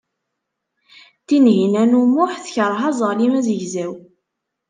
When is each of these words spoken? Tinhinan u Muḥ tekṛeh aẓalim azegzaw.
Tinhinan 1.27 1.91
u 1.99 2.01
Muḥ 2.13 2.31
tekṛeh 2.43 2.81
aẓalim 2.89 3.33
azegzaw. 3.39 3.93